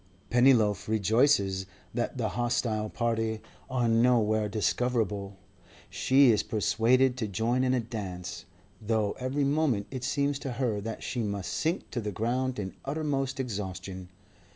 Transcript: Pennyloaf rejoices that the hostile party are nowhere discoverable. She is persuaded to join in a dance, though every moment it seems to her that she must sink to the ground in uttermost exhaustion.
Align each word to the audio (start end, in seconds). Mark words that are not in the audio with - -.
Pennyloaf 0.31 0.87
rejoices 0.87 1.67
that 1.93 2.17
the 2.17 2.29
hostile 2.29 2.89
party 2.89 3.39
are 3.69 3.87
nowhere 3.87 4.49
discoverable. 4.49 5.37
She 5.91 6.31
is 6.31 6.41
persuaded 6.41 7.15
to 7.17 7.27
join 7.27 7.63
in 7.63 7.75
a 7.75 7.79
dance, 7.79 8.45
though 8.81 9.11
every 9.19 9.43
moment 9.43 9.85
it 9.91 10.03
seems 10.03 10.39
to 10.39 10.53
her 10.53 10.81
that 10.81 11.03
she 11.03 11.21
must 11.21 11.53
sink 11.53 11.91
to 11.91 12.01
the 12.01 12.11
ground 12.11 12.57
in 12.57 12.73
uttermost 12.83 13.39
exhaustion. 13.39 14.09